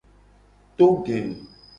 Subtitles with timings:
[0.77, 1.19] To ge.